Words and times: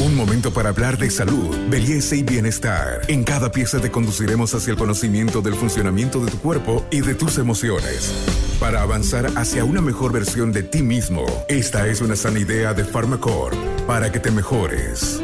Un 0.00 0.16
momento 0.16 0.52
para 0.52 0.70
hablar 0.70 0.98
de 0.98 1.08
salud, 1.08 1.56
belleza 1.70 2.16
y 2.16 2.24
bienestar. 2.24 3.02
En 3.06 3.22
cada 3.22 3.52
pieza 3.52 3.80
te 3.80 3.92
conduciremos 3.92 4.52
hacia 4.52 4.72
el 4.72 4.76
conocimiento 4.76 5.40
del 5.40 5.54
funcionamiento 5.54 6.18
de 6.24 6.32
tu 6.32 6.38
cuerpo 6.38 6.84
y 6.90 7.00
de 7.00 7.14
tus 7.14 7.38
emociones. 7.38 8.12
Para 8.58 8.82
avanzar 8.82 9.26
hacia 9.36 9.64
una 9.64 9.80
mejor 9.80 10.12
versión 10.12 10.50
de 10.50 10.64
ti 10.64 10.82
mismo, 10.82 11.24
esta 11.48 11.86
es 11.86 12.00
una 12.00 12.16
sana 12.16 12.40
idea 12.40 12.74
de 12.74 12.84
Pharmacore 12.84 13.56
para 13.86 14.10
que 14.10 14.18
te 14.18 14.32
mejores. 14.32 15.22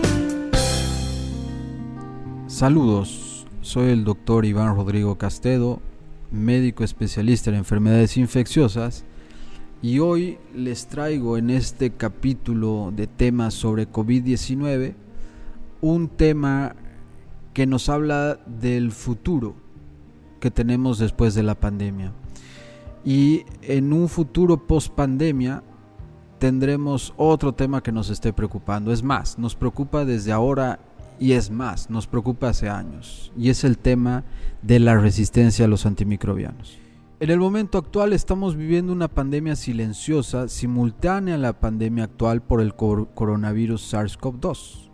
Saludos, 2.47 3.47
soy 3.63 3.91
el 3.91 4.05
doctor 4.05 4.45
Iván 4.45 4.77
Rodrigo 4.77 5.19
Castedo, 5.19 5.83
médico 6.31 6.85
especialista 6.85 7.51
en 7.51 7.57
enfermedades 7.57 8.17
infecciosas 8.17 9.05
y 9.83 9.99
hoy 9.99 10.39
les 10.55 10.87
traigo 10.87 11.39
en 11.39 11.49
este 11.49 11.91
capítulo 11.91 12.93
de 12.95 13.07
temas 13.07 13.55
sobre 13.55 13.91
COVID-19 13.91 14.95
un 15.81 16.09
tema 16.09 16.77
que 17.55 17.67
nos 17.67 17.89
habla 17.89 18.39
del 18.47 18.93
futuro 18.93 19.55
que 20.39 20.51
tenemos 20.51 20.99
después 20.99 21.35
de 21.35 21.43
la 21.43 21.55
pandemia. 21.55 22.13
Y 23.05 23.45
en 23.63 23.95
un 23.95 24.09
futuro 24.09 24.67
post 24.67 24.93
pandemia 24.93 25.63
tendremos 26.39 27.15
otro 27.17 27.55
tema 27.55 27.83
que 27.83 27.93
nos 27.93 28.11
esté 28.11 28.35
preocupando. 28.35 28.93
Es 28.93 29.03
más, 29.03 29.39
nos 29.39 29.55
preocupa 29.55 30.05
desde 30.05 30.33
ahora 30.33 30.81
y 31.19 31.33
es 31.33 31.51
más, 31.51 31.89
nos 31.89 32.07
preocupa 32.07 32.51
hace 32.51 32.69
años. 32.69 33.33
Y 33.37 33.49
es 33.49 33.65
el 33.65 33.79
tema 33.79 34.25
de 34.61 34.79
la 34.79 34.97
resistencia 34.97 35.65
a 35.65 35.69
los 35.69 35.87
antimicrobianos. 35.87 36.79
En 37.21 37.29
el 37.29 37.39
momento 37.39 37.77
actual 37.77 38.15
estamos 38.15 38.57
viviendo 38.57 38.95
una 38.95 39.07
pandemia 39.07 39.55
silenciosa 39.55 40.49
simultánea 40.49 41.35
a 41.35 41.39
la 41.39 41.61
pandemia 41.61 42.05
actual 42.05 42.43
por 42.43 42.63
el 42.63 42.75
coronavirus 42.75 43.93
SARS-CoV-2. 43.93 44.91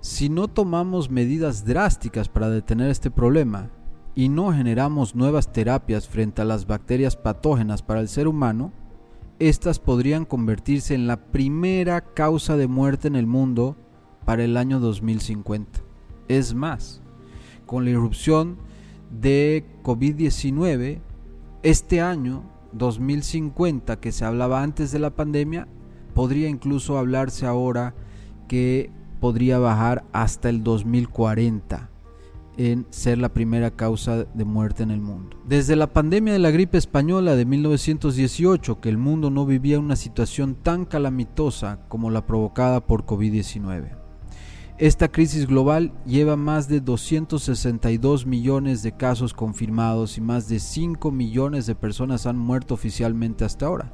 Si 0.00 0.30
no 0.30 0.48
tomamos 0.48 1.10
medidas 1.10 1.66
drásticas 1.66 2.30
para 2.30 2.48
detener 2.48 2.90
este 2.90 3.10
problema 3.10 3.68
y 4.14 4.30
no 4.30 4.50
generamos 4.50 5.14
nuevas 5.14 5.52
terapias 5.52 6.08
frente 6.08 6.40
a 6.40 6.46
las 6.46 6.66
bacterias 6.66 7.16
patógenas 7.16 7.82
para 7.82 8.00
el 8.00 8.08
ser 8.08 8.28
humano, 8.28 8.72
estas 9.38 9.78
podrían 9.78 10.24
convertirse 10.24 10.94
en 10.94 11.06
la 11.06 11.26
primera 11.26 12.00
causa 12.00 12.56
de 12.56 12.66
muerte 12.66 13.08
en 13.08 13.14
el 13.14 13.26
mundo 13.26 13.76
para 14.24 14.42
el 14.42 14.56
año 14.56 14.80
2050. 14.80 15.80
Es 16.28 16.54
más, 16.54 17.02
con 17.66 17.84
la 17.84 17.90
irrupción 17.90 18.56
de 19.10 19.66
COVID-19, 19.82 21.02
este 21.62 22.00
año 22.00 22.44
2050 22.72 24.00
que 24.00 24.12
se 24.12 24.24
hablaba 24.24 24.62
antes 24.62 24.92
de 24.92 24.98
la 24.98 25.10
pandemia, 25.10 25.68
podría 26.14 26.48
incluso 26.48 26.98
hablarse 26.98 27.46
ahora 27.46 27.94
que 28.46 28.90
podría 29.20 29.58
bajar 29.58 30.04
hasta 30.12 30.48
el 30.48 30.62
2040 30.62 31.90
en 32.56 32.86
ser 32.90 33.18
la 33.18 33.32
primera 33.32 33.70
causa 33.70 34.24
de 34.24 34.44
muerte 34.44 34.82
en 34.82 34.90
el 34.90 35.00
mundo. 35.00 35.36
Desde 35.46 35.76
la 35.76 35.92
pandemia 35.92 36.32
de 36.32 36.40
la 36.40 36.50
gripe 36.50 36.76
española 36.76 37.36
de 37.36 37.44
1918, 37.44 38.80
que 38.80 38.88
el 38.88 38.98
mundo 38.98 39.30
no 39.30 39.46
vivía 39.46 39.78
una 39.78 39.94
situación 39.94 40.56
tan 40.56 40.84
calamitosa 40.84 41.80
como 41.88 42.10
la 42.10 42.26
provocada 42.26 42.84
por 42.84 43.06
COVID-19. 43.06 43.97
Esta 44.78 45.08
crisis 45.08 45.48
global 45.48 45.92
lleva 46.06 46.36
más 46.36 46.68
de 46.68 46.80
262 46.80 48.26
millones 48.26 48.84
de 48.84 48.92
casos 48.92 49.34
confirmados 49.34 50.16
y 50.18 50.20
más 50.20 50.48
de 50.48 50.60
5 50.60 51.10
millones 51.10 51.66
de 51.66 51.74
personas 51.74 52.26
han 52.26 52.38
muerto 52.38 52.74
oficialmente 52.74 53.44
hasta 53.44 53.66
ahora, 53.66 53.92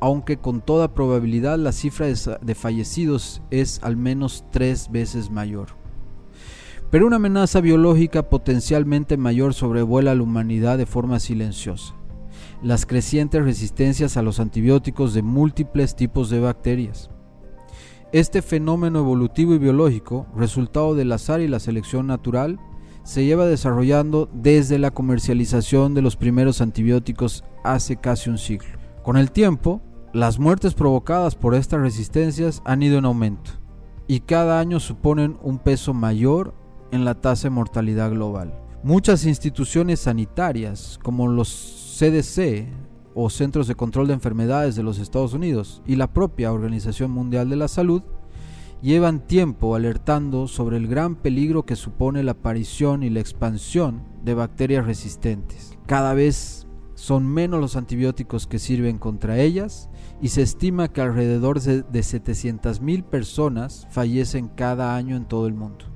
aunque 0.00 0.38
con 0.38 0.62
toda 0.62 0.94
probabilidad 0.94 1.58
la 1.58 1.72
cifra 1.72 2.06
de 2.06 2.54
fallecidos 2.54 3.42
es 3.50 3.78
al 3.82 3.98
menos 3.98 4.46
tres 4.50 4.90
veces 4.90 5.30
mayor. 5.30 5.76
Pero 6.90 7.06
una 7.06 7.16
amenaza 7.16 7.60
biológica 7.60 8.30
potencialmente 8.30 9.18
mayor 9.18 9.52
sobrevuela 9.52 10.12
a 10.12 10.14
la 10.14 10.22
humanidad 10.22 10.78
de 10.78 10.86
forma 10.86 11.20
silenciosa. 11.20 11.94
Las 12.62 12.86
crecientes 12.86 13.44
resistencias 13.44 14.16
a 14.16 14.22
los 14.22 14.40
antibióticos 14.40 15.12
de 15.12 15.20
múltiples 15.20 15.94
tipos 15.94 16.30
de 16.30 16.40
bacterias 16.40 17.10
este 18.12 18.42
fenómeno 18.42 19.00
evolutivo 19.00 19.54
y 19.54 19.58
biológico, 19.58 20.26
resultado 20.36 20.94
del 20.94 21.12
azar 21.12 21.40
y 21.40 21.48
la 21.48 21.58
selección 21.58 22.06
natural, 22.06 22.58
se 23.02 23.24
lleva 23.24 23.46
desarrollando 23.46 24.28
desde 24.32 24.78
la 24.78 24.90
comercialización 24.90 25.94
de 25.94 26.02
los 26.02 26.16
primeros 26.16 26.60
antibióticos 26.60 27.44
hace 27.62 27.96
casi 27.96 28.30
un 28.30 28.38
siglo. 28.38 28.78
Con 29.02 29.16
el 29.16 29.30
tiempo, 29.30 29.80
las 30.12 30.38
muertes 30.38 30.74
provocadas 30.74 31.34
por 31.34 31.54
estas 31.54 31.80
resistencias 31.80 32.62
han 32.64 32.82
ido 32.82 32.98
en 32.98 33.04
aumento 33.04 33.52
y 34.08 34.20
cada 34.20 34.60
año 34.60 34.80
suponen 34.80 35.36
un 35.42 35.58
peso 35.58 35.94
mayor 35.94 36.54
en 36.90 37.04
la 37.04 37.14
tasa 37.14 37.48
de 37.48 37.54
mortalidad 37.54 38.10
global. 38.10 38.58
Muchas 38.82 39.24
instituciones 39.26 40.00
sanitarias, 40.00 40.98
como 41.02 41.28
los 41.28 41.96
CDC, 41.98 42.66
o 43.18 43.30
Centros 43.30 43.66
de 43.66 43.74
Control 43.74 44.06
de 44.06 44.12
Enfermedades 44.12 44.76
de 44.76 44.82
los 44.82 44.98
Estados 44.98 45.32
Unidos 45.32 45.82
y 45.86 45.96
la 45.96 46.12
propia 46.12 46.52
Organización 46.52 47.10
Mundial 47.10 47.48
de 47.48 47.56
la 47.56 47.66
Salud 47.66 48.02
llevan 48.82 49.26
tiempo 49.26 49.74
alertando 49.74 50.46
sobre 50.46 50.76
el 50.76 50.86
gran 50.86 51.16
peligro 51.16 51.64
que 51.64 51.76
supone 51.76 52.22
la 52.22 52.32
aparición 52.32 53.02
y 53.02 53.08
la 53.08 53.20
expansión 53.20 54.02
de 54.22 54.34
bacterias 54.34 54.84
resistentes. 54.84 55.78
Cada 55.86 56.12
vez 56.12 56.66
son 56.94 57.26
menos 57.26 57.58
los 57.58 57.76
antibióticos 57.76 58.46
que 58.46 58.58
sirven 58.58 58.98
contra 58.98 59.38
ellas 59.38 59.88
y 60.20 60.28
se 60.28 60.42
estima 60.42 60.88
que 60.88 61.00
alrededor 61.00 61.58
de 61.62 61.84
700.000 61.84 63.02
personas 63.02 63.88
fallecen 63.90 64.48
cada 64.48 64.94
año 64.94 65.16
en 65.16 65.24
todo 65.24 65.46
el 65.46 65.54
mundo. 65.54 65.95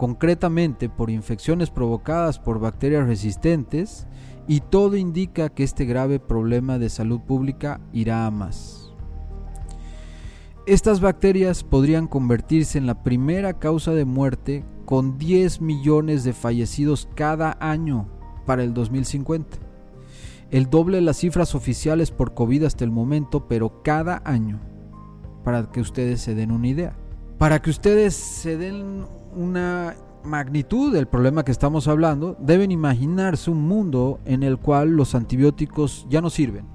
Concretamente 0.00 0.88
por 0.88 1.10
infecciones 1.10 1.68
provocadas 1.68 2.38
por 2.38 2.58
bacterias 2.58 3.06
resistentes, 3.06 4.06
y 4.48 4.60
todo 4.60 4.96
indica 4.96 5.50
que 5.50 5.62
este 5.62 5.84
grave 5.84 6.18
problema 6.18 6.78
de 6.78 6.88
salud 6.88 7.20
pública 7.20 7.82
irá 7.92 8.24
a 8.24 8.30
más. 8.30 8.94
Estas 10.64 11.02
bacterias 11.02 11.64
podrían 11.64 12.06
convertirse 12.06 12.78
en 12.78 12.86
la 12.86 13.02
primera 13.02 13.58
causa 13.58 13.92
de 13.92 14.06
muerte 14.06 14.64
con 14.86 15.18
10 15.18 15.60
millones 15.60 16.24
de 16.24 16.32
fallecidos 16.32 17.06
cada 17.14 17.58
año 17.60 18.08
para 18.46 18.64
el 18.64 18.72
2050. 18.72 19.58
El 20.50 20.70
doble 20.70 20.96
de 20.96 21.02
las 21.02 21.18
cifras 21.18 21.54
oficiales 21.54 22.10
por 22.10 22.32
COVID 22.32 22.64
hasta 22.64 22.84
el 22.84 22.90
momento, 22.90 23.48
pero 23.48 23.82
cada 23.82 24.22
año, 24.24 24.60
para 25.44 25.70
que 25.70 25.82
ustedes 25.82 26.22
se 26.22 26.34
den 26.34 26.52
una 26.52 26.68
idea. 26.68 26.96
Para 27.40 27.62
que 27.62 27.70
ustedes 27.70 28.12
se 28.14 28.58
den 28.58 29.06
una 29.34 29.96
magnitud 30.24 30.92
del 30.92 31.08
problema 31.08 31.42
que 31.42 31.52
estamos 31.52 31.88
hablando, 31.88 32.36
deben 32.38 32.70
imaginarse 32.70 33.50
un 33.50 33.62
mundo 33.62 34.20
en 34.26 34.42
el 34.42 34.58
cual 34.58 34.90
los 34.90 35.14
antibióticos 35.14 36.06
ya 36.10 36.20
no 36.20 36.28
sirven 36.28 36.66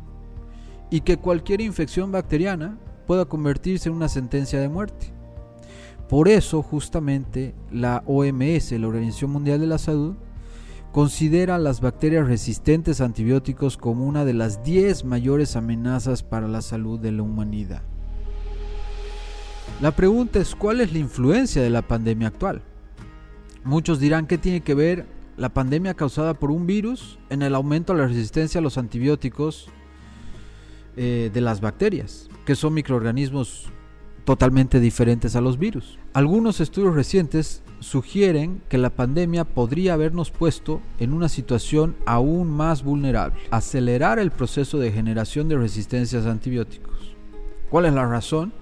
y 0.89 1.01
que 1.01 1.17
cualquier 1.17 1.61
infección 1.61 2.11
bacteriana 2.11 2.79
pueda 3.05 3.25
convertirse 3.25 3.89
en 3.89 3.95
una 3.95 4.09
sentencia 4.09 4.59
de 4.59 4.67
muerte. 4.67 5.13
Por 6.09 6.27
eso 6.27 6.63
justamente 6.63 7.53
la 7.69 8.01
OMS, 8.07 8.71
la 8.71 8.87
Organización 8.87 9.29
Mundial 9.29 9.59
de 9.59 9.67
la 9.67 9.77
Salud, 9.77 10.15
considera 10.91 11.59
las 11.59 11.79
bacterias 11.79 12.25
resistentes 12.25 13.01
a 13.01 13.05
antibióticos 13.05 13.77
como 13.77 14.03
una 14.07 14.25
de 14.25 14.33
las 14.33 14.63
10 14.63 15.05
mayores 15.05 15.57
amenazas 15.57 16.23
para 16.23 16.47
la 16.47 16.63
salud 16.63 16.99
de 16.99 17.11
la 17.11 17.21
humanidad. 17.21 17.83
La 19.81 19.91
pregunta 19.91 20.39
es 20.39 20.55
cuál 20.55 20.79
es 20.79 20.93
la 20.93 20.99
influencia 20.99 21.61
de 21.61 21.69
la 21.69 21.81
pandemia 21.81 22.29
actual. 22.29 22.61
Muchos 23.65 23.99
dirán 23.99 24.25
que 24.25 24.37
tiene 24.37 24.61
que 24.61 24.73
ver 24.73 25.05
la 25.35 25.49
pandemia 25.49 25.95
causada 25.95 26.33
por 26.33 26.49
un 26.49 26.65
virus 26.65 27.19
en 27.29 27.41
el 27.41 27.53
aumento 27.53 27.91
de 27.91 27.99
la 27.99 28.07
resistencia 28.07 28.59
a 28.59 28.61
los 28.61 28.77
antibióticos 28.77 29.67
eh, 30.95 31.29
de 31.33 31.41
las 31.41 31.59
bacterias, 31.59 32.29
que 32.45 32.55
son 32.55 32.73
microorganismos 32.73 33.69
totalmente 34.23 34.79
diferentes 34.79 35.35
a 35.35 35.41
los 35.41 35.59
virus. 35.59 35.99
Algunos 36.13 36.61
estudios 36.61 36.95
recientes 36.95 37.61
sugieren 37.81 38.61
que 38.69 38.77
la 38.77 38.91
pandemia 38.91 39.43
podría 39.43 39.95
habernos 39.95 40.31
puesto 40.31 40.81
en 40.99 41.11
una 41.11 41.27
situación 41.27 41.97
aún 42.05 42.49
más 42.49 42.81
vulnerable, 42.81 43.41
acelerar 43.51 44.19
el 44.19 44.31
proceso 44.31 44.79
de 44.79 44.93
generación 44.93 45.49
de 45.49 45.57
resistencias 45.57 46.25
a 46.25 46.31
antibióticos. 46.31 47.13
¿Cuál 47.69 47.87
es 47.87 47.93
la 47.93 48.07
razón? 48.07 48.53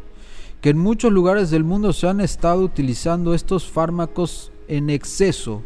Que 0.64 0.70
en 0.70 0.80
muchos 0.80 1.12
lugares 1.12 1.52
del 1.52 1.64
mundo 1.64 1.94
se 1.94 2.08
han 2.08 2.22
estado 2.22 2.62
utilizando 2.62 3.36
estos 3.36 3.70
fármacos 3.70 4.52
en 4.70 4.90
exceso 4.90 5.62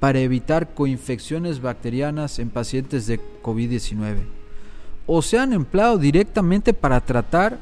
para 0.00 0.18
evitar 0.18 0.74
coinfecciones 0.74 1.62
bacterianas 1.62 2.40
en 2.40 2.50
pacientes 2.50 3.06
de 3.06 3.20
COVID-19 3.40 4.42
o 5.06 5.22
se 5.22 5.38
han 5.38 5.52
empleado 5.52 5.96
directamente 5.96 6.74
para 6.74 7.00
tratar 7.00 7.58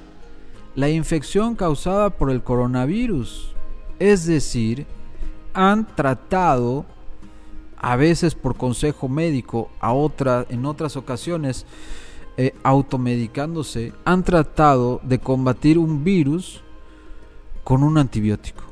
la 0.74 0.88
infección 0.88 1.54
causada 1.54 2.08
por 2.08 2.30
el 2.30 2.42
coronavirus. 2.42 3.54
Es 3.98 4.24
decir, 4.24 4.86
han 5.52 5.86
tratado 5.94 6.86
a 7.76 7.96
veces 7.96 8.34
por 8.34 8.56
consejo 8.56 9.06
médico, 9.06 9.70
a 9.80 9.92
en 10.48 10.64
otras 10.64 10.96
ocasiones 10.96 11.66
eh, 12.38 12.54
automedicándose, 12.62 13.92
han 14.06 14.22
tratado 14.22 15.00
de 15.02 15.18
combatir 15.18 15.78
un 15.78 16.04
virus 16.04 16.62
con 17.64 17.82
un 17.82 17.98
antibiótico. 17.98 18.62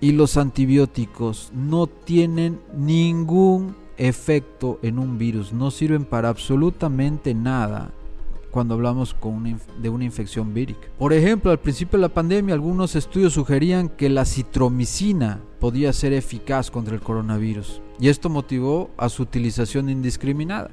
Y 0.00 0.12
los 0.12 0.36
antibióticos 0.36 1.50
no 1.54 1.86
tienen 1.86 2.60
ningún 2.76 3.74
efecto 3.96 4.78
en 4.82 4.98
un 4.98 5.18
virus, 5.18 5.52
no 5.52 5.70
sirven 5.70 6.04
para 6.04 6.28
absolutamente 6.28 7.34
nada 7.34 7.90
cuando 8.50 8.74
hablamos 8.74 9.14
de 9.82 9.88
una 9.90 10.04
infección 10.04 10.54
vírica. 10.54 10.88
Por 10.98 11.12
ejemplo, 11.12 11.50
al 11.50 11.58
principio 11.58 11.98
de 11.98 12.02
la 12.02 12.14
pandemia 12.14 12.54
algunos 12.54 12.96
estudios 12.96 13.34
sugerían 13.34 13.90
que 13.90 14.08
la 14.08 14.24
citromicina 14.24 15.40
podía 15.60 15.92
ser 15.92 16.14
eficaz 16.14 16.70
contra 16.70 16.94
el 16.94 17.02
coronavirus 17.02 17.82
y 18.00 18.08
esto 18.08 18.30
motivó 18.30 18.90
a 18.96 19.08
su 19.08 19.22
utilización 19.22 19.90
indiscriminada. 19.90 20.70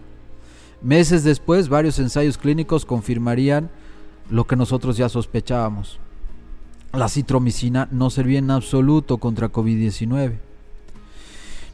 Meses 0.81 1.24
después, 1.24 1.69
varios 1.69 2.00
ensayos 2.00 2.38
clínicos 2.38 2.85
confirmarían 2.85 3.69
lo 4.30 4.45
que 4.47 4.56
nosotros 4.56 4.95
ya 4.97 5.09
sospechábamos. 5.09 6.00
La 6.94 7.10
citromicina 7.10 7.88
no 7.90 8.12
servía 8.12 8.38
en 8.38 8.51
absoluto 8.51 9.18
contra 9.18 9.51
COVID-19. 9.51 10.38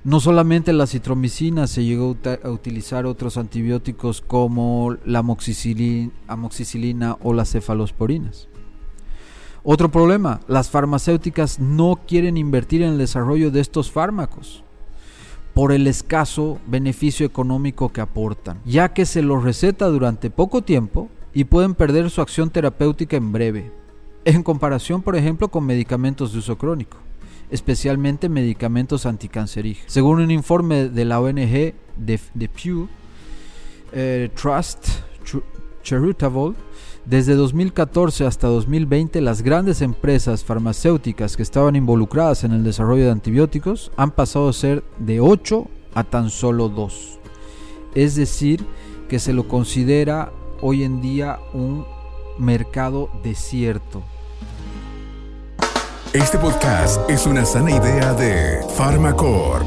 No 0.06 0.22
solamente 0.22 0.72
la 0.72 0.88
citromicina, 0.88 1.68
se 1.68 1.84
llegó 1.84 2.16
a 2.42 2.50
utilizar 2.50 3.06
otros 3.06 3.36
antibióticos 3.36 4.22
como 4.22 4.96
la 5.04 5.20
amoxicilina 5.20 7.18
o 7.22 7.34
las 7.34 7.52
cefalosporinas. 7.52 8.48
Otro 9.64 9.92
problema, 9.92 10.40
las 10.48 10.70
farmacéuticas 10.70 11.60
no 11.60 12.00
quieren 12.08 12.38
invertir 12.38 12.82
en 12.82 12.94
el 12.94 12.98
desarrollo 12.98 13.52
de 13.52 13.60
estos 13.60 13.92
fármacos 13.92 14.64
por 15.54 15.74
el 15.74 15.88
escaso 15.88 16.60
beneficio 16.66 17.26
económico 17.26 17.90
que 17.90 18.00
aportan, 18.00 18.62
ya 18.64 18.94
que 18.94 19.06
se 19.06 19.22
los 19.22 19.44
receta 19.44 19.88
durante 19.88 20.30
poco 20.30 20.62
tiempo 20.62 21.10
y 21.34 21.44
pueden 21.44 21.76
perder 21.76 22.10
su 22.10 22.22
acción 22.22 22.50
terapéutica 22.52 23.18
en 23.18 23.34
breve, 23.34 23.80
en 24.26 24.44
comparación 24.44 25.02
por 25.02 25.16
ejemplo 25.16 25.50
con 25.50 25.66
medicamentos 25.66 26.34
de 26.34 26.40
uso 26.40 26.58
crónico 26.58 26.98
especialmente 27.50 28.30
medicamentos 28.30 29.06
anticancerígenos. 29.06 29.92
Según 29.92 30.22
un 30.22 30.32
informe 30.32 30.90
de 30.90 31.06
la 31.06 31.20
ONG 31.20 31.74
de, 31.96 32.50
Pew 32.50 32.88
eh, 33.92 34.30
Trust 34.40 34.88
Charitable, 35.84 36.54
desde 37.06 37.34
2014 37.34 38.26
hasta 38.26 38.48
2020 38.48 39.22
las 39.22 39.42
grandes 39.42 39.82
empresas 39.82 40.44
farmacéuticas 40.44 41.36
que 41.36 41.44
estaban 41.44 41.76
involucradas 41.76 42.44
en 42.44 42.52
el 42.52 42.64
desarrollo 42.64 43.06
de 43.06 43.12
antibióticos 43.12 43.92
han 43.98 44.12
pasado 44.12 44.50
a 44.50 44.54
ser 44.54 44.84
de 45.00 45.20
8 45.20 45.68
a 45.96 46.04
tan 46.04 46.30
solo 46.30 46.70
2. 46.70 47.20
Es 47.96 48.16
decir, 48.16 48.64
que 49.08 49.18
se 49.18 49.34
lo 49.34 49.48
considera 49.48 50.32
hoy 50.62 50.84
en 50.84 51.02
día 51.02 51.40
un 51.54 51.84
mercado 52.40 53.10
desierto 53.24 54.04
este 56.14 56.40
podcast 56.40 57.08
es 57.08 57.28
una 57.28 57.46
sana 57.46 57.70
idea 57.70 58.16
de 58.16 58.66
Pharmacorp. 58.76 59.64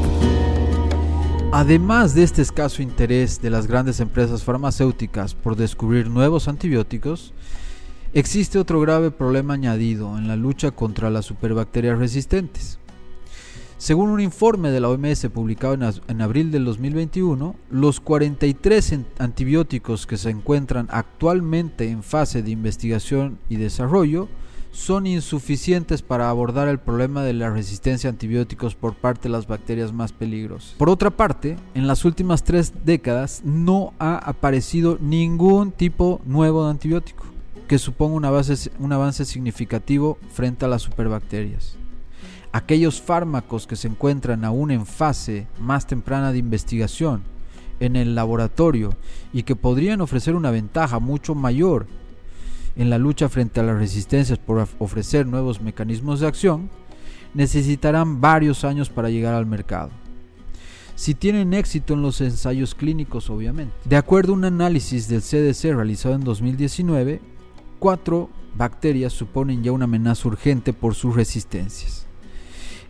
Además 1.53 2.17
de 2.17 2.25
este 2.25 2.43
escaso 2.43 2.83
interés 2.83 3.41
de 3.41 3.49
las 3.49 3.69
grandes 3.69 4.01
empresas 4.01 4.43
farmacéuticas 4.43 5.37
por 5.37 5.55
descubrir 5.55 6.11
nuevos 6.11 6.49
antibióticos, 6.49 7.33
existe 8.13 8.59
otro 8.59 8.81
grave 8.81 9.13
problema 9.13 9.55
añadido 9.55 10.19
en 10.19 10.27
la 10.27 10.35
lucha 10.35 10.73
contra 10.73 11.11
las 11.11 11.27
superbacterias 11.27 11.97
resistentes. 12.01 12.81
Según 13.83 14.11
un 14.11 14.21
informe 14.21 14.71
de 14.71 14.79
la 14.79 14.89
OMS 14.89 15.27
publicado 15.35 15.75
en, 15.75 16.23
abril 16.23 16.53
del 16.53 16.65
2021, 16.65 17.57
los 17.69 17.99
43 17.99 19.01
antibióticos 19.19 20.07
que 20.07 20.19
se 20.19 20.31
encuentran 20.31 20.87
actualmente 20.89 21.91
en 21.91 22.05
fase 22.05 22.45
de 22.45 22.53
investigación 22.53 23.41
y 23.49 23.57
desarrollo 23.57 24.29
son 24.71 25.09
insuficientes 25.09 26.01
para 26.01 26.31
abordar 26.31 26.69
el 26.69 26.79
problema 26.79 27.25
de 27.25 27.33
la 27.33 27.51
resistencia 27.51 28.09
a 28.09 28.13
antibióticos 28.13 28.77
por 28.77 28.95
parte 28.95 29.23
de 29.23 29.31
las 29.31 29.49
bacterias 29.49 29.93
más 29.93 30.13
peligrosas. 30.13 30.77
Por 30.79 30.89
otra 30.89 31.11
parte, 31.11 31.57
en 31.75 31.89
las 31.89 32.05
últimas 32.05 32.45
tres 32.45 32.73
décadas 32.85 33.43
no 33.45 33.95
ha 33.99 34.17
aparecido 34.17 34.97
ningún 35.01 35.73
tipo 35.73 36.21
nuevo 36.25 36.63
de 36.67 36.71
antibiótico 36.71 37.25
que 37.67 37.79
suponga 37.79 38.15
un 38.15 38.25
avance, 38.27 38.71
un 38.79 38.93
avance 38.93 39.25
significativo 39.25 40.19
frente 40.31 40.67
a 40.67 40.69
las 40.69 40.83
superbacterias. 40.83 41.82
Aquellos 42.53 43.01
fármacos 43.01 43.67
que 43.67 43.77
se 43.77 43.89
encuentran 43.89 44.45
aún 44.45 44.71
en 44.71 44.85
fase 44.85 45.47
más 45.59 45.87
temprana 45.87 46.33
de 46.33 46.39
investigación 46.39 47.23
en 47.81 47.97
el 47.97 48.15
laboratorio 48.15 48.95
y 49.33 49.43
que 49.43 49.57
podrían 49.57 50.01
ofrecer 50.01 50.35
una 50.37 50.51
ventaja 50.51 50.99
mucho 50.99 51.35
mayor 51.35 51.87
en 52.77 52.91
la 52.91 52.99
lucha 52.99 53.29
frente 53.29 53.61
a 53.61 53.63
las 53.63 53.79
resistencias 53.79 54.39
por 54.39 54.67
ofrecer 54.79 55.27
nuevos 55.27 55.61
mecanismos 55.61 56.21
de 56.21 56.27
acción, 56.27 56.71
necesitarán 57.35 58.21
varios 58.21 58.65
años 58.65 58.91
para 58.91 59.11
llegar 59.11 59.35
al 59.35 59.47
mercado. 59.47 59.91
Si 60.95 61.15
tienen 61.15 61.55
éxito 61.55 61.95
en 61.95 62.03
los 62.03 62.21
ensayos 62.21 62.75
clínicos, 62.75 63.31
obviamente. 63.31 63.75
De 63.85 63.97
acuerdo 63.97 64.33
a 64.33 64.37
un 64.37 64.45
análisis 64.45 65.09
del 65.09 65.23
CDC 65.23 65.75
realizado 65.75 66.15
en 66.15 66.23
2019, 66.23 67.21
cuatro 67.79 68.31
bacterias 68.55 69.13
suponen 69.13 69.63
ya 69.63 69.73
una 69.73 69.85
amenaza 69.85 70.29
urgente 70.29 70.73
por 70.73 70.95
sus 70.95 71.17
resistencias. 71.17 72.07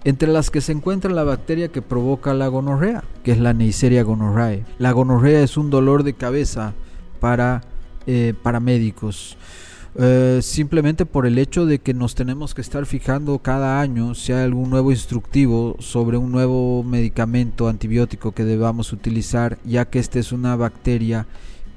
Entre 0.04 0.28
las 0.28 0.50
que 0.50 0.60
se 0.60 0.72
encuentra 0.72 1.12
la 1.12 1.24
bacteria 1.24 1.68
que 1.68 1.82
provoca 1.82 2.34
la 2.34 2.48
gonorrea, 2.48 3.04
que 3.22 3.32
es 3.32 3.38
la 3.38 3.52
Neisseria 3.52 4.02
gonorrhoeae. 4.02 4.64
La 4.78 4.92
gonorrea 4.92 5.42
es 5.42 5.56
un 5.56 5.70
dolor 5.70 6.02
de 6.02 6.14
cabeza 6.14 6.74
para, 7.20 7.62
eh, 8.06 8.34
para 8.42 8.58
médicos 8.60 9.36
eh, 9.94 10.38
simplemente 10.40 11.04
por 11.04 11.26
el 11.26 11.36
hecho 11.36 11.66
de 11.66 11.78
que 11.78 11.92
nos 11.92 12.14
tenemos 12.14 12.54
que 12.54 12.62
estar 12.62 12.86
fijando 12.86 13.38
cada 13.40 13.80
año 13.80 14.14
si 14.14 14.32
hay 14.32 14.42
algún 14.42 14.70
nuevo 14.70 14.90
instructivo 14.90 15.76
sobre 15.80 16.16
un 16.16 16.32
nuevo 16.32 16.82
medicamento 16.82 17.68
antibiótico 17.68 18.32
que 18.32 18.44
debamos 18.44 18.94
utilizar, 18.94 19.58
ya 19.64 19.84
que 19.84 19.98
esta 19.98 20.18
es 20.18 20.32
una 20.32 20.56
bacteria 20.56 21.26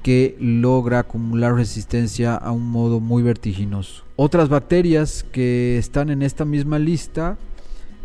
que 0.02 0.36
logra 0.40 1.00
acumular 1.00 1.54
resistencia 1.54 2.36
a 2.36 2.52
un 2.52 2.70
modo 2.70 3.00
muy 3.00 3.22
vertiginoso. 3.22 4.04
Otras 4.14 4.48
bacterias 4.48 5.26
que 5.30 5.76
están 5.76 6.08
en 6.08 6.22
esta 6.22 6.46
misma 6.46 6.78
lista 6.78 7.36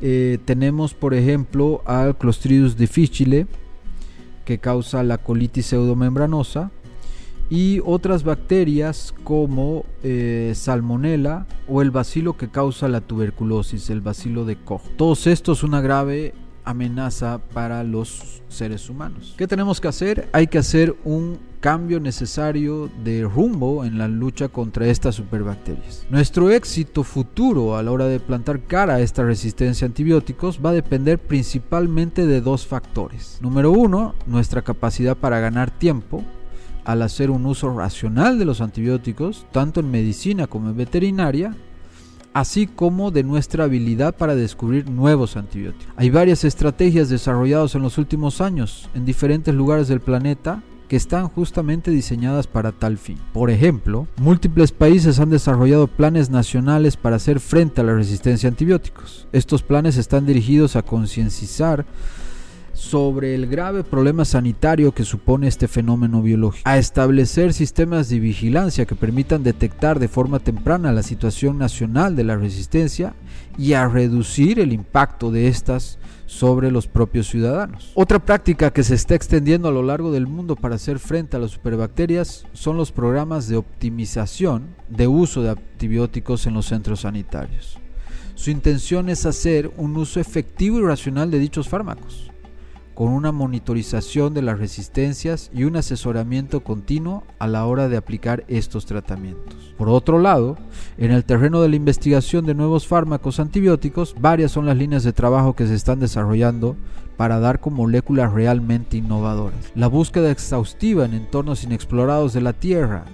eh, 0.01 0.39
tenemos 0.45 0.93
por 0.93 1.13
ejemplo 1.13 1.81
al 1.85 2.17
Clostridium 2.17 2.73
difficile 2.75 3.47
que 4.45 4.57
causa 4.57 5.03
la 5.03 5.17
colitis 5.19 5.67
pseudomembranosa 5.67 6.71
y 7.49 7.81
otras 7.85 8.23
bacterias 8.23 9.13
como 9.23 9.85
eh, 10.03 10.53
salmonella 10.55 11.45
o 11.67 11.81
el 11.81 11.91
bacilo 11.91 12.37
que 12.37 12.49
causa 12.49 12.87
la 12.87 13.01
tuberculosis, 13.01 13.89
el 13.89 13.99
bacilo 13.99 14.45
de 14.45 14.55
Koch. 14.55 14.81
Todos 14.95 15.27
estos 15.27 15.63
una 15.63 15.81
grave 15.81 16.33
amenaza 16.65 17.39
para 17.53 17.83
los 17.83 18.41
seres 18.47 18.89
humanos. 18.89 19.35
¿Qué 19.37 19.47
tenemos 19.47 19.81
que 19.81 19.87
hacer? 19.87 20.29
Hay 20.33 20.47
que 20.47 20.57
hacer 20.57 20.95
un 21.03 21.39
cambio 21.59 21.99
necesario 21.99 22.89
de 23.03 23.23
rumbo 23.23 23.85
en 23.85 23.97
la 23.97 24.07
lucha 24.07 24.49
contra 24.49 24.87
estas 24.87 25.15
superbacterias. 25.15 26.05
Nuestro 26.09 26.49
éxito 26.49 27.03
futuro 27.03 27.77
a 27.77 27.83
la 27.83 27.91
hora 27.91 28.07
de 28.07 28.19
plantar 28.19 28.61
cara 28.61 28.95
a 28.95 28.99
esta 28.99 29.23
resistencia 29.23 29.85
a 29.85 29.89
antibióticos 29.89 30.59
va 30.63 30.71
a 30.71 30.73
depender 30.73 31.19
principalmente 31.19 32.25
de 32.25 32.41
dos 32.41 32.65
factores. 32.65 33.37
Número 33.41 33.71
uno, 33.71 34.15
nuestra 34.25 34.63
capacidad 34.63 35.15
para 35.15 35.39
ganar 35.39 35.69
tiempo 35.69 36.23
al 36.83 37.03
hacer 37.03 37.29
un 37.29 37.45
uso 37.45 37.77
racional 37.77 38.39
de 38.39 38.45
los 38.45 38.59
antibióticos, 38.59 39.45
tanto 39.51 39.81
en 39.81 39.91
medicina 39.91 40.47
como 40.47 40.69
en 40.69 40.77
veterinaria, 40.77 41.55
así 42.33 42.67
como 42.67 43.11
de 43.11 43.23
nuestra 43.23 43.65
habilidad 43.65 44.15
para 44.15 44.35
descubrir 44.35 44.89
nuevos 44.89 45.37
antibióticos. 45.37 45.93
Hay 45.97 46.09
varias 46.09 46.43
estrategias 46.43 47.09
desarrolladas 47.09 47.75
en 47.75 47.81
los 47.81 47.97
últimos 47.97 48.41
años 48.41 48.89
en 48.93 49.05
diferentes 49.05 49.53
lugares 49.53 49.87
del 49.87 50.01
planeta 50.01 50.63
que 50.91 50.97
están 50.97 51.29
justamente 51.29 51.89
diseñadas 51.89 52.47
para 52.47 52.73
tal 52.73 52.97
fin. 52.97 53.17
Por 53.31 53.49
ejemplo, 53.49 54.07
múltiples 54.17 54.73
países 54.73 55.21
han 55.21 55.29
desarrollado 55.29 55.87
planes 55.87 56.29
nacionales 56.29 56.97
para 56.97 57.15
hacer 57.15 57.39
frente 57.39 57.79
a 57.79 57.85
la 57.85 57.95
resistencia 57.95 58.49
a 58.49 58.51
antibióticos. 58.51 59.25
Estos 59.31 59.63
planes 59.63 59.95
están 59.95 60.25
dirigidos 60.25 60.75
a 60.75 60.81
concienciar 60.81 61.85
sobre 62.73 63.35
el 63.35 63.47
grave 63.47 63.83
problema 63.83 64.25
sanitario 64.25 64.93
que 64.93 65.03
supone 65.03 65.47
este 65.47 65.67
fenómeno 65.67 66.21
biológico, 66.21 66.69
a 66.69 66.77
establecer 66.77 67.53
sistemas 67.53 68.09
de 68.09 68.19
vigilancia 68.19 68.85
que 68.85 68.95
permitan 68.95 69.43
detectar 69.43 69.99
de 69.99 70.07
forma 70.07 70.39
temprana 70.39 70.91
la 70.91 71.03
situación 71.03 71.57
nacional 71.57 72.15
de 72.15 72.23
la 72.23 72.37
resistencia 72.37 73.13
y 73.57 73.73
a 73.73 73.87
reducir 73.87 74.59
el 74.59 74.73
impacto 74.73 75.31
de 75.31 75.47
estas 75.47 75.99
sobre 76.25 76.71
los 76.71 76.87
propios 76.87 77.27
ciudadanos. 77.27 77.91
Otra 77.93 78.19
práctica 78.19 78.71
que 78.71 78.83
se 78.83 78.95
está 78.95 79.15
extendiendo 79.15 79.67
a 79.67 79.71
lo 79.71 79.83
largo 79.83 80.11
del 80.11 80.27
mundo 80.27 80.55
para 80.55 80.75
hacer 80.75 80.99
frente 80.99 81.35
a 81.35 81.39
las 81.39 81.51
superbacterias 81.51 82.45
son 82.53 82.77
los 82.77 82.93
programas 82.93 83.49
de 83.49 83.57
optimización 83.57 84.75
de 84.87 85.07
uso 85.07 85.43
de 85.43 85.49
antibióticos 85.49 86.47
en 86.47 86.53
los 86.53 86.67
centros 86.67 87.01
sanitarios. 87.01 87.77
Su 88.35 88.49
intención 88.49 89.09
es 89.09 89.25
hacer 89.25 89.71
un 89.75 89.97
uso 89.97 90.21
efectivo 90.21 90.79
y 90.79 90.83
racional 90.83 91.29
de 91.29 91.39
dichos 91.39 91.67
fármacos 91.67 92.31
con 92.93 93.09
una 93.09 93.31
monitorización 93.31 94.33
de 94.33 94.41
las 94.41 94.59
resistencias 94.59 95.49
y 95.53 95.63
un 95.63 95.75
asesoramiento 95.75 96.61
continuo 96.61 97.23
a 97.39 97.47
la 97.47 97.65
hora 97.65 97.89
de 97.89 97.97
aplicar 97.97 98.43
estos 98.47 98.85
tratamientos. 98.85 99.73
Por 99.77 99.89
otro 99.89 100.19
lado, 100.19 100.57
en 100.97 101.11
el 101.11 101.23
terreno 101.25 101.61
de 101.61 101.69
la 101.69 101.75
investigación 101.75 102.45
de 102.45 102.53
nuevos 102.53 102.87
fármacos 102.87 103.39
antibióticos, 103.39 104.15
varias 104.19 104.51
son 104.51 104.65
las 104.65 104.77
líneas 104.77 105.03
de 105.03 105.13
trabajo 105.13 105.55
que 105.55 105.67
se 105.67 105.75
están 105.75 105.99
desarrollando 105.99 106.75
para 107.17 107.39
dar 107.39 107.59
con 107.59 107.73
moléculas 107.73 108.33
realmente 108.33 108.97
innovadoras. 108.97 109.71
La 109.75 109.87
búsqueda 109.87 110.31
exhaustiva 110.31 111.05
en 111.05 111.13
entornos 111.13 111.63
inexplorados 111.63 112.33
de 112.33 112.41
la 112.41 112.53
Tierra, 112.53 113.05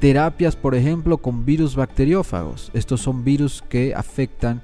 terapias 0.00 0.56
por 0.56 0.74
ejemplo 0.74 1.18
con 1.18 1.44
virus 1.44 1.76
bacteriófagos, 1.76 2.70
estos 2.74 3.00
son 3.00 3.24
virus 3.24 3.62
que 3.68 3.94
afectan 3.94 4.62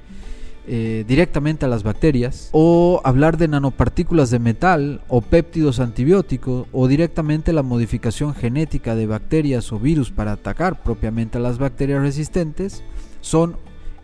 eh, 0.73 1.05
directamente 1.05 1.65
a 1.65 1.69
las 1.69 1.83
bacterias, 1.83 2.49
o 2.53 3.01
hablar 3.03 3.37
de 3.39 3.49
nanopartículas 3.49 4.31
de 4.31 4.39
metal 4.39 5.01
o 5.09 5.21
péptidos 5.21 5.81
antibióticos, 5.81 6.69
o 6.71 6.87
directamente 6.87 7.53
la 7.53 7.65
modificación 7.65 8.37
genética 8.37 8.95
de 8.95 9.09
bacterias 9.09 9.73
o 9.73 9.81
virus 9.81 10.13
para 10.13 10.31
atacar 10.31 10.81
propiamente 10.85 11.39
a 11.39 11.41
las 11.41 11.59
bacterias 11.59 12.03
resistentes, 12.03 12.85
son 13.21 13.57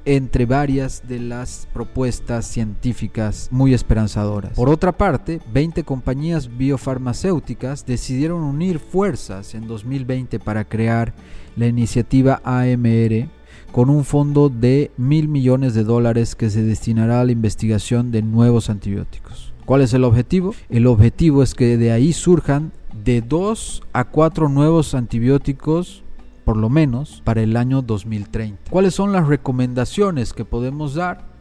entre 0.07 0.45
varias 0.45 1.07
de 1.07 1.21
las 1.21 1.69
propuestas 1.73 2.47
científicas 2.47 3.47
muy 3.53 3.73
esperanzadoras. 3.73 4.55
Por 4.55 4.69
otra 4.69 4.91
parte, 4.91 5.41
20 5.53 5.85
compañías 5.85 6.57
biofarmacéuticas 6.59 7.87
decidieron 7.87 8.43
unir 8.43 8.81
fuerzas 8.81 9.55
en 9.55 9.69
2020 9.69 10.41
para 10.41 10.65
crear 10.65 11.15
la 11.55 11.69
iniciativa 11.69 12.41
AMR 12.43 13.29
con 13.73 13.91
un 13.91 14.05
fondo 14.05 14.49
de 14.49 14.91
mil 14.97 15.29
millones 15.29 15.75
de 15.75 15.85
dólares 15.85 16.35
que 16.35 16.51
se 16.51 16.63
destinará 16.63 17.21
a 17.21 17.25
la 17.25 17.33
investigación 17.33 18.11
de 18.11 18.23
nuevos 18.23 18.71
antibióticos. 18.71 19.53
¿Cuál 19.65 19.83
es 19.83 19.93
el 19.95 20.05
objetivo? 20.05 20.55
El 20.71 20.87
objetivo 20.87 21.43
es 21.43 21.55
que 21.55 21.77
de 21.77 21.93
ahí 21.93 22.13
surjan 22.13 22.73
de 23.05 23.21
2 23.21 23.83
a 23.93 24.05
4 24.05 24.49
nuevos 24.49 24.95
antibióticos 24.95 26.05
por 26.45 26.57
lo 26.57 26.69
menos 26.69 27.23
para 27.25 27.43
el 27.43 27.57
año 27.57 27.83
2030. 27.83 28.71
¿Cuáles 28.71 28.95
son 28.95 29.11
las 29.11 29.27
recomendaciones 29.27 30.33
que 30.33 30.45
podemos 30.45 30.95
dar? 30.95 31.36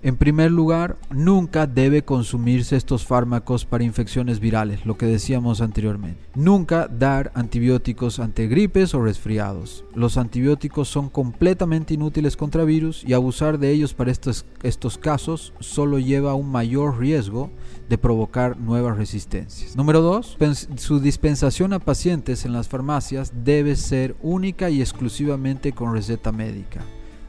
En 0.00 0.16
primer 0.16 0.52
lugar, 0.52 0.96
nunca 1.10 1.66
debe 1.66 2.02
consumirse 2.02 2.76
estos 2.76 3.04
fármacos 3.04 3.64
para 3.64 3.82
infecciones 3.82 4.38
virales, 4.38 4.86
lo 4.86 4.96
que 4.96 5.06
decíamos 5.06 5.60
anteriormente. 5.60 6.20
Nunca 6.36 6.86
dar 6.86 7.32
antibióticos 7.34 8.20
ante 8.20 8.46
gripes 8.46 8.94
o 8.94 9.02
resfriados. 9.02 9.84
Los 9.94 10.16
antibióticos 10.16 10.88
son 10.88 11.08
completamente 11.08 11.94
inútiles 11.94 12.36
contra 12.36 12.62
virus 12.62 13.02
y 13.04 13.12
abusar 13.12 13.58
de 13.58 13.72
ellos 13.72 13.92
para 13.92 14.12
estos, 14.12 14.46
estos 14.62 14.98
casos 14.98 15.52
solo 15.58 15.98
lleva 15.98 16.30
a 16.30 16.36
un 16.36 16.48
mayor 16.48 16.98
riesgo 17.00 17.50
de 17.88 17.98
provocar 17.98 18.56
nuevas 18.56 18.96
resistencias. 18.96 19.74
Número 19.74 20.00
2. 20.00 20.38
Su 20.76 21.00
dispensación 21.00 21.72
a 21.72 21.80
pacientes 21.80 22.44
en 22.44 22.52
las 22.52 22.68
farmacias 22.68 23.32
debe 23.44 23.74
ser 23.74 24.14
única 24.22 24.70
y 24.70 24.80
exclusivamente 24.80 25.72
con 25.72 25.92
receta 25.92 26.30
médica, 26.30 26.82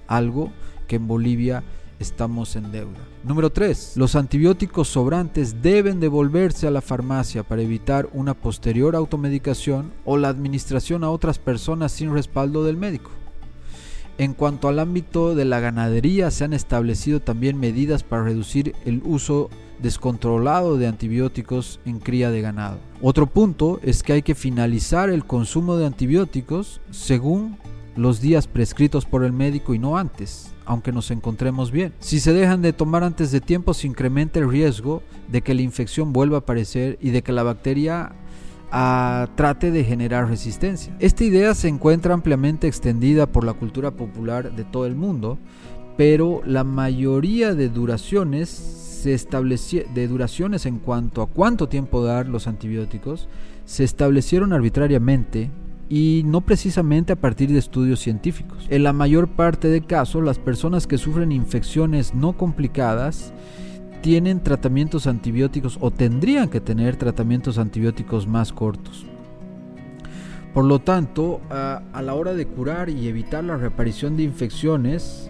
algo 0.08 0.52
que 0.88 0.98
en 0.98 1.08
Bolivia 1.08 1.64
estamos 2.00 2.56
en 2.56 2.72
deuda. 2.72 3.00
Número 3.24 3.50
3. 3.50 3.94
Los 3.96 4.16
antibióticos 4.16 4.88
sobrantes 4.88 5.62
deben 5.62 6.00
devolverse 6.00 6.68
a 6.68 6.72
la 6.72 6.82
farmacia 6.82 7.44
para 7.44 7.62
evitar 7.62 8.10
una 8.14 8.34
posterior 8.34 8.96
automedicación 8.96 9.92
o 10.06 10.18
la 10.18 10.30
administración 10.30 11.04
a 11.04 11.12
otras 11.12 11.40
personas 11.40 11.92
sin 11.92 12.14
respaldo 12.14 12.64
del 12.64 12.78
médico. 12.78 13.12
En 14.18 14.34
cuanto 14.34 14.68
al 14.68 14.80
ámbito 14.80 15.34
de 15.34 15.46
la 15.46 15.62
ganadería, 15.62 16.30
se 16.30 16.44
han 16.44 16.52
establecido 16.52 17.22
también 17.22 17.58
medidas 17.58 18.04
para 18.04 18.24
reducir 18.24 18.76
el 18.84 19.02
uso 19.06 19.50
descontrolado 19.82 20.78
de 20.78 20.88
antibióticos 20.88 21.80
en 21.86 22.00
cría 22.00 22.30
de 22.30 22.42
ganado. 22.42 22.80
Otro 23.02 23.28
punto 23.28 23.80
es 23.82 24.04
que 24.04 24.12
hay 24.12 24.22
que 24.22 24.36
finalizar 24.36 25.10
el 25.10 25.26
consumo 25.26 25.78
de 25.78 25.86
antibióticos 25.86 26.82
según 26.92 27.58
los 28.00 28.22
días 28.22 28.48
prescritos 28.48 29.06
por 29.06 29.24
el 29.24 29.34
médico 29.34 29.74
y 29.74 29.80
no 29.80 29.98
antes 29.98 30.54
aunque 30.70 30.92
nos 30.92 31.10
encontremos 31.10 31.72
bien. 31.72 31.94
Si 31.98 32.20
se 32.20 32.32
dejan 32.32 32.62
de 32.62 32.74
tomar 32.74 33.04
antes 33.04 33.32
de 33.32 33.42
tiempo, 33.42 33.74
se 33.74 33.88
incrementa 33.88 34.38
el 34.38 34.48
riesgo 34.48 35.02
de 35.28 35.42
que 35.42 35.56
la 35.56 35.64
infección 35.64 36.14
vuelva 36.14 36.38
a 36.38 36.40
aparecer 36.42 37.00
y 37.02 37.10
de 37.10 37.24
que 37.24 37.32
la 37.32 37.42
bacteria 37.42 38.12
ah, 38.72 39.30
trate 39.34 39.72
de 39.72 39.84
generar 39.84 40.30
resistencia. 40.30 40.96
Esta 41.00 41.24
idea 41.24 41.56
se 41.56 41.70
encuentra 41.70 42.14
ampliamente 42.14 42.68
extendida 42.68 43.26
por 43.26 43.46
la 43.46 43.54
cultura 43.54 43.90
popular 43.90 44.56
de 44.56 44.64
todo 44.64 44.86
el 44.86 44.94
mundo, 44.94 45.40
pero 45.98 46.44
la 46.46 46.64
mayoría 46.64 47.56
de 47.56 47.68
duraciones 47.70 48.50
se 48.50 49.16
de 49.16 50.08
duraciones 50.08 50.68
en 50.68 50.78
cuanto 50.78 51.24
a 51.24 51.28
cuánto 51.28 51.68
tiempo 51.68 52.04
dar 52.04 52.28
los 52.28 52.46
antibióticos 52.46 53.28
se 53.66 53.84
establecieron 53.84 54.54
arbitrariamente 54.54 55.50
y 55.90 56.22
no 56.26 56.42
precisamente 56.42 57.14
a 57.14 57.16
partir 57.16 57.52
de 57.52 57.58
estudios 57.58 58.00
científicos. 58.00 58.68
En 58.70 58.84
la 58.84 58.94
mayor 58.94 59.28
parte 59.28 59.68
de 59.68 59.82
casos, 59.82 60.24
las 60.24 60.38
personas 60.38 60.86
que 60.86 61.00
sufren 61.00 61.32
infecciones 61.32 62.14
no 62.14 62.34
complicadas 62.34 63.34
tienen 64.02 64.42
tratamientos 64.42 65.08
antibióticos 65.08 65.78
o 65.82 65.92
tendrían 65.92 66.48
que 66.48 66.62
tener 66.62 66.96
tratamientos 66.96 67.58
antibióticos 67.58 68.28
más 68.28 68.54
cortos. 68.54 69.06
Por 70.54 70.66
lo 70.66 70.80
tanto, 70.80 71.42
a, 71.50 71.82
la 72.02 72.14
hora 72.14 72.34
de 72.34 72.46
curar 72.46 72.90
y 72.90 73.08
evitar 73.08 73.44
la 73.44 73.58
reaparición 73.58 74.16
de 74.16 74.24
infecciones, 74.24 75.30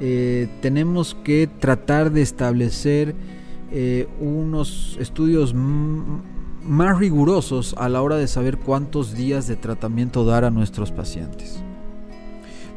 eh, 0.00 0.48
tenemos 0.62 1.14
que 1.22 1.48
tratar 1.58 2.12
de 2.12 2.22
establecer 2.22 3.14
eh, 3.70 4.08
unos 4.20 4.96
estudios 5.00 5.54
más 6.68 6.98
rigurosos 6.98 7.74
a 7.78 7.88
la 7.88 8.02
hora 8.02 8.16
de 8.16 8.28
saber 8.28 8.58
cuántos 8.58 9.14
días 9.14 9.46
de 9.46 9.56
tratamiento 9.56 10.24
dar 10.24 10.44
a 10.44 10.50
nuestros 10.50 10.92
pacientes. 10.92 11.62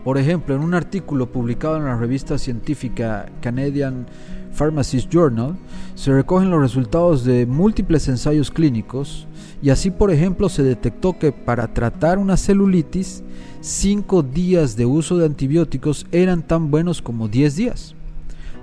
Por 0.04 0.18
ejemplo, 0.18 0.56
en 0.56 0.62
un 0.62 0.74
artículo 0.74 1.32
publicado 1.32 1.78
en 1.78 1.86
la 1.86 1.96
revista 1.96 2.38
científica 2.38 3.30
Canadian 3.42 4.08
Pharmacist 4.52 5.12
Journal, 5.12 5.56
se 5.94 6.12
recogen 6.12 6.50
los 6.50 6.62
resultados 6.62 7.24
de 7.24 7.46
múltiples 7.46 8.08
ensayos 8.08 8.50
clínicos 8.50 9.28
y 9.62 9.70
así, 9.70 9.92
por 9.92 10.10
ejemplo, 10.10 10.50
se 10.50 10.64
detectó 10.64 11.20
que 11.20 11.32
para 11.32 11.74
tratar 11.74 12.18
una 12.18 12.38
celulitis, 12.38 13.24
5 13.60 14.24
días 14.24 14.76
de 14.76 14.88
uso 14.88 15.18
de 15.18 15.26
antibióticos 15.26 16.08
eran 16.12 16.42
tan 16.42 16.72
buenos 16.72 17.02
como 17.02 17.28
10 17.28 17.56
días. 17.56 17.96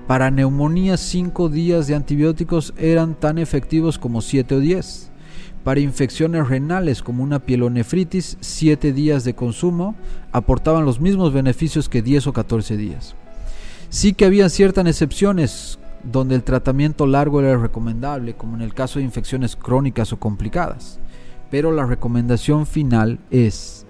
Para 0.08 0.30
neumonía, 0.30 0.96
5 0.96 1.48
días 1.50 1.86
de 1.86 1.94
antibióticos 1.94 2.74
eran 2.78 3.14
tan 3.14 3.38
efectivos 3.38 3.98
como 3.98 4.22
7 4.22 4.56
o 4.56 4.60
10. 4.60 5.12
Para 5.68 5.80
infecciones 5.80 6.48
renales 6.48 7.02
como 7.02 7.22
una 7.22 7.40
pielonefritis, 7.40 8.38
7 8.40 8.94
días 8.94 9.24
de 9.24 9.34
consumo 9.34 9.96
aportaban 10.32 10.86
los 10.86 10.98
mismos 10.98 11.34
beneficios 11.34 11.90
que 11.90 12.00
10 12.00 12.28
o 12.28 12.32
14 12.32 12.78
días. 12.78 13.14
Sí 13.90 14.14
que 14.14 14.24
había 14.24 14.48
ciertas 14.48 14.86
excepciones 14.86 15.78
donde 16.02 16.36
el 16.36 16.42
tratamiento 16.42 17.06
largo 17.06 17.42
era 17.42 17.58
recomendable, 17.58 18.32
como 18.32 18.56
en 18.56 18.62
el 18.62 18.72
caso 18.72 18.98
de 18.98 19.04
infecciones 19.04 19.56
crónicas 19.56 20.10
o 20.14 20.18
complicadas. 20.18 21.00
Pero 21.50 21.70
la 21.70 21.84
recomendación 21.84 22.66
final 22.66 23.18
es 23.30 23.84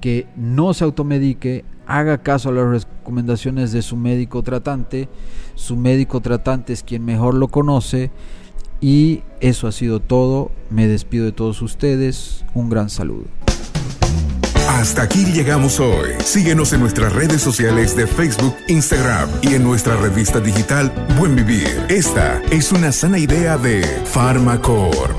que 0.00 0.28
no 0.36 0.72
se 0.72 0.84
automedique, 0.84 1.64
haga 1.88 2.18
caso 2.18 2.50
a 2.50 2.52
las 2.52 2.84
recomendaciones 2.84 3.72
de 3.72 3.82
su 3.82 3.96
médico 3.96 4.44
tratante. 4.44 5.08
Su 5.56 5.74
médico 5.74 6.20
tratante 6.20 6.72
es 6.72 6.84
quien 6.84 7.04
mejor 7.04 7.34
lo 7.34 7.48
conoce 7.48 8.12
y 8.80 9.22
eso 9.40 9.66
ha 9.68 9.72
sido 9.72 10.00
todo. 10.00 10.50
Me 10.70 10.86
despido 10.86 11.24
de 11.24 11.32
todos 11.32 11.62
ustedes. 11.62 12.44
Un 12.54 12.68
gran 12.68 12.90
saludo. 12.90 13.24
Hasta 14.68 15.02
aquí 15.02 15.24
llegamos 15.24 15.80
hoy. 15.80 16.10
Síguenos 16.22 16.72
en 16.72 16.80
nuestras 16.80 17.12
redes 17.12 17.40
sociales 17.40 17.96
de 17.96 18.06
Facebook, 18.06 18.54
Instagram 18.68 19.28
y 19.42 19.54
en 19.54 19.64
nuestra 19.64 19.96
revista 19.96 20.40
digital 20.40 20.92
Buen 21.18 21.34
Vivir. 21.34 21.86
Esta 21.88 22.40
es 22.50 22.70
una 22.70 22.92
sana 22.92 23.18
idea 23.18 23.56
de 23.56 23.82
Farmacor. 24.04 25.16